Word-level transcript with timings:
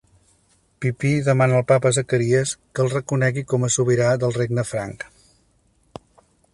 Pipí 0.85 1.11
demana 1.27 1.57
al 1.59 1.67
Papa 1.71 1.91
Zacaries 1.99 2.55
que 2.73 2.85
el 2.87 2.91
reconegui 2.97 3.45
com 3.53 3.69
a 3.69 3.71
sobirà 3.77 4.11
del 4.25 4.37
regne 4.43 4.69
franc. 4.73 5.09